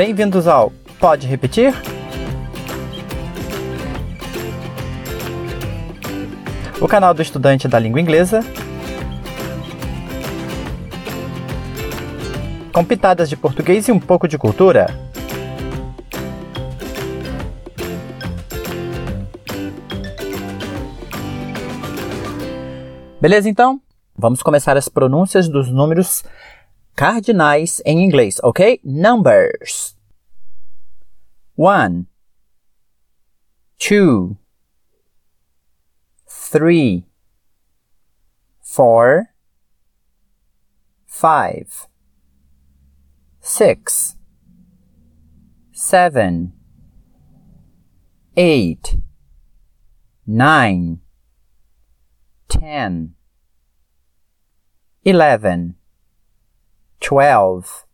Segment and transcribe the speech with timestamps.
[0.00, 1.74] Bem-vindos ao Pode Repetir?
[6.80, 8.40] O canal do estudante da língua inglesa.
[12.72, 14.86] Com pitadas de português e um pouco de cultura.
[23.20, 23.78] Beleza, então?
[24.16, 26.24] Vamos começar as pronúncias dos números
[26.96, 28.80] cardinais in English, ok?
[28.84, 29.94] Numbers.
[31.54, 32.06] One,
[33.78, 34.38] two,
[36.28, 37.04] three,
[38.62, 39.30] four,
[41.06, 41.86] five,
[43.40, 44.16] six,
[45.72, 46.52] seven,
[48.36, 48.96] eight,
[50.26, 51.00] nine,
[52.48, 53.14] ten.
[55.02, 55.76] Eleven,
[57.00, 57.86] twelve,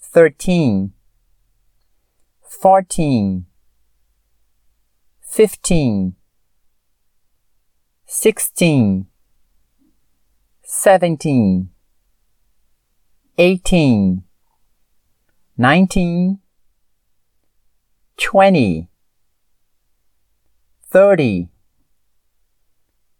[0.00, 0.92] thirteen,
[2.40, 3.46] fourteen,
[5.20, 6.14] fifteen,
[8.06, 9.06] sixteen,
[10.62, 11.70] seventeen,
[13.38, 14.22] eighteen,
[15.58, 16.38] nineteen,
[18.16, 18.88] twenty,
[20.86, 21.48] thirty,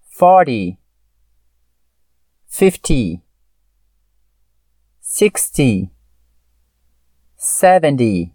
[0.09, 0.79] forty,
[2.47, 3.24] fifty,
[5.17, 5.89] sixty,
[7.37, 8.35] seventy,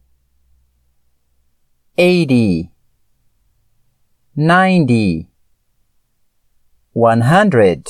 [1.98, 2.72] eighty,
[4.34, 5.28] ninety,
[6.94, 7.84] one hundred.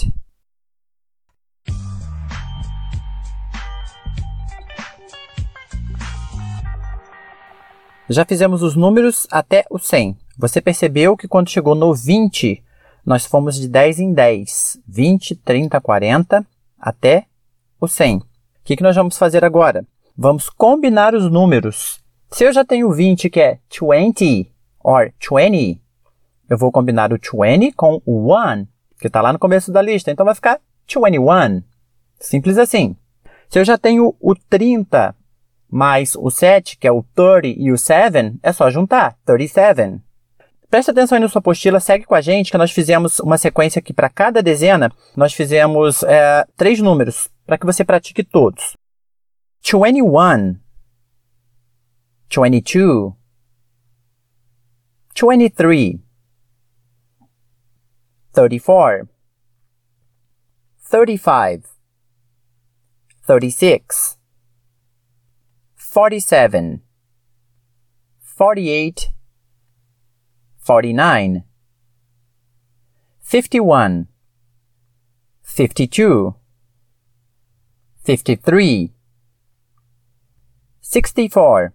[8.10, 10.18] Já fizemos os números até o 100.
[10.36, 12.64] Você percebeu que quando chegou no 20,
[13.06, 16.48] nós fomos de 10 em 10, 20, 30, 40,
[16.80, 17.28] até
[17.80, 18.28] o 100.
[18.62, 19.86] O que, que nós vamos fazer agora?
[20.18, 22.00] Vamos combinar os números.
[22.32, 24.52] Se eu já tenho 20, que é 20,
[24.84, 25.82] or 20,
[26.50, 28.68] eu vou combinar o 20 com o 1,
[29.00, 30.12] que está lá no começo da lista.
[30.12, 31.64] Então vai ficar 21.
[32.20, 32.96] Simples assim.
[33.50, 35.16] Se eu já tenho o 30
[35.70, 40.02] mais o 7, que é o 30 e o 7, é só juntar, 37.
[40.70, 43.80] Preste atenção aí na sua apostila, segue com a gente que nós fizemos uma sequência
[43.80, 48.78] aqui para cada dezena, nós fizemos é, três números para que você pratique todos.
[49.64, 50.62] 21,
[52.30, 53.14] 22,
[55.20, 56.00] 23,
[58.32, 59.10] 34,
[60.92, 61.68] 35,
[63.26, 64.20] 36,
[65.92, 66.84] 47,
[68.38, 69.12] 48,
[70.64, 71.44] 49
[73.22, 74.08] 51
[75.42, 76.39] 52
[78.10, 78.92] 53
[80.82, 81.74] 64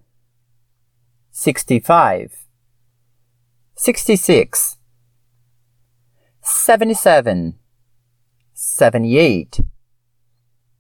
[1.30, 2.48] 65
[3.76, 4.78] 66
[6.42, 7.54] 77
[8.52, 9.60] 78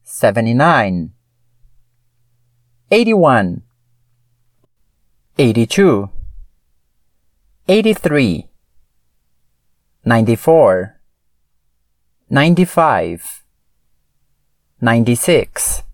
[0.02, 1.12] 79
[2.90, 3.62] 81
[5.38, 6.10] 82
[7.68, 8.48] 83
[10.04, 11.00] 94
[12.28, 13.43] 95
[14.80, 15.84] 96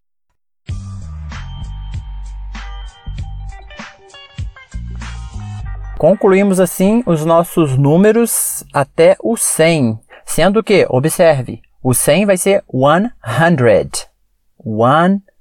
[5.98, 12.64] Concluímos assim os nossos números até o 100, sendo que, observe, o 100 vai ser
[12.66, 14.08] 100.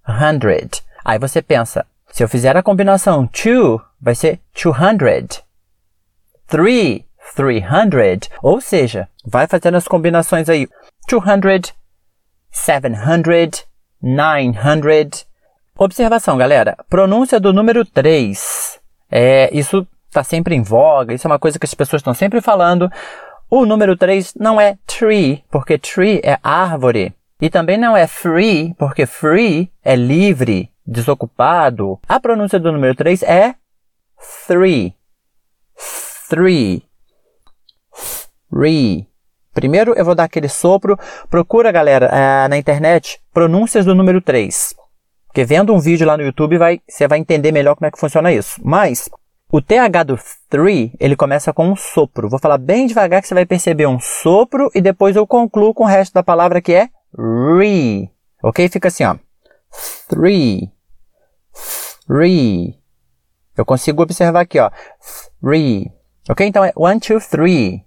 [0.06, 0.83] 100.
[1.06, 5.41] Aí você pensa, se eu fizer a combinação 2, vai ser 200
[6.50, 10.67] three, 300, ou seja, vai fazendo as combinações aí.
[11.07, 11.73] 200,
[12.51, 13.65] 700,
[14.01, 15.27] 900.
[15.77, 16.77] Observação, galera.
[16.89, 18.79] Pronúncia do número 3.
[19.11, 22.41] É, isso está sempre em voga, isso é uma coisa que as pessoas estão sempre
[22.41, 22.91] falando.
[23.49, 27.13] O número 3 não é tree, porque tree é árvore.
[27.41, 32.00] E também não é free, porque free é livre, desocupado.
[32.07, 33.56] A pronúncia do número 3 é
[34.45, 34.94] three
[36.29, 36.83] three,
[38.51, 39.07] three.
[39.54, 40.98] Primeiro eu vou dar aquele sopro.
[41.30, 44.74] Procura, galera, é, na internet, pronúncias do número 3.
[45.28, 46.57] Porque vendo um vídeo lá no YouTube,
[46.88, 48.60] você vai entender melhor como é que funciona isso.
[48.63, 49.10] Mas,
[49.51, 50.19] o TH do
[50.50, 52.30] three, ele começa com um sopro.
[52.30, 55.84] Vou falar bem devagar que você vai perceber um sopro e depois eu concluo com
[55.84, 58.10] o resto da palavra que é re.
[58.44, 58.69] Ok?
[58.69, 59.16] Fica assim, ó.
[60.07, 60.72] Three.
[62.07, 62.80] Three.
[63.57, 64.69] Eu consigo observar aqui, ó.
[65.42, 65.92] Three.
[66.30, 66.46] Ok?
[66.46, 67.84] Então é one, two, three.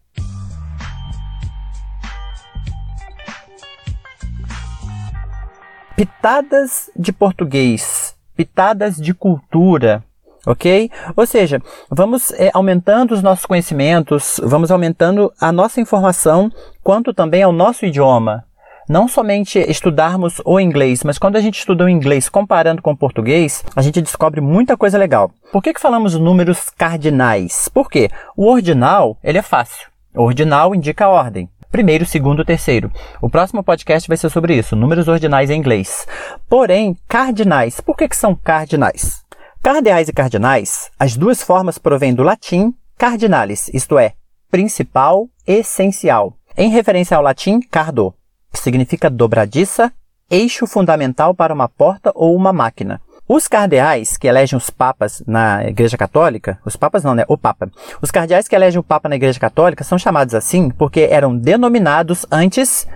[5.96, 10.02] Pitadas de português pitadas de cultura,
[10.46, 10.90] ok?
[11.16, 11.60] Ou seja,
[11.90, 16.50] vamos é, aumentando os nossos conhecimentos, vamos aumentando a nossa informação,
[16.82, 18.44] quanto também ao nosso idioma.
[18.88, 22.96] Não somente estudarmos o inglês, mas quando a gente estuda o inglês comparando com o
[22.96, 25.30] português, a gente descobre muita coisa legal.
[25.52, 27.68] Por que, que falamos números cardinais?
[27.68, 28.10] Por quê?
[28.36, 29.88] O ordinal, ele é fácil.
[30.14, 31.48] O ordinal indica a ordem.
[31.72, 32.92] Primeiro, segundo, terceiro.
[33.18, 36.06] O próximo podcast vai ser sobre isso, números ordinais em inglês.
[36.46, 37.80] Porém, cardinais.
[37.80, 39.22] Por que, que são cardinais?
[39.62, 44.12] Cardeais e cardinais, as duas formas provêm do latim cardinalis, isto é,
[44.50, 48.12] principal, essencial, em referência ao latim cardo,
[48.52, 49.90] que significa dobradiça,
[50.30, 53.00] eixo fundamental para uma porta ou uma máquina.
[53.28, 57.24] Os cardeais que elegem os papas na Igreja Católica, os papas não, né?
[57.28, 57.70] O Papa.
[58.00, 62.26] Os cardeais que elegem o Papa na Igreja Católica são chamados assim porque eram denominados
[62.30, 62.86] antes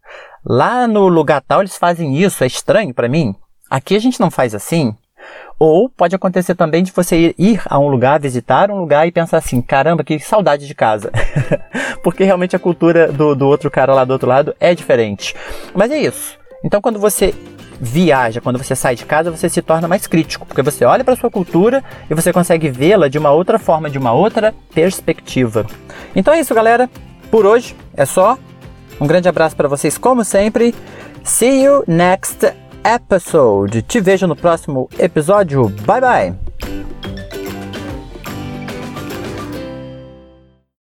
[0.50, 3.36] Lá no lugar tal eles fazem isso, é estranho para mim.
[3.70, 4.96] Aqui a gente não faz assim.
[5.60, 9.38] Ou pode acontecer também de você ir a um lugar, visitar um lugar e pensar
[9.38, 11.12] assim: caramba, que saudade de casa.
[12.04, 15.36] Porque realmente a cultura do, do outro cara lá do outro lado é diferente.
[15.74, 16.38] Mas é isso.
[16.64, 17.34] Então quando você
[17.80, 21.16] viaja, quando você sai de casa, você se torna mais crítico, porque você olha para
[21.16, 25.66] sua cultura e você consegue vê-la de uma outra forma, de uma outra perspectiva.
[26.16, 26.90] Então é isso, galera.
[27.30, 28.38] Por hoje é só.
[29.00, 30.74] Um grande abraço para vocês, como sempre.
[31.24, 33.82] See you next episode.
[33.84, 35.70] Te vejo no próximo episódio.
[35.86, 36.57] Bye bye.